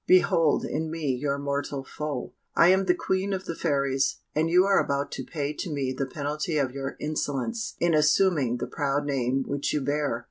[0.07, 2.33] "Behold in me your mortal foe.
[2.55, 5.93] I am the Queen of the Fairies, and you are about to pay to me
[5.95, 10.19] the penalty of your insolence in assuming the proud name which you bear."